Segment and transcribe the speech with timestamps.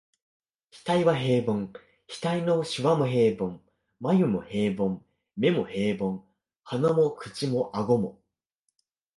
[0.83, 1.69] 額は平凡、
[2.07, 3.61] 額の皺も平凡、
[3.99, 5.03] 眉も平凡、
[5.37, 6.25] 眼も平凡、
[6.63, 8.19] 鼻も口も顎も、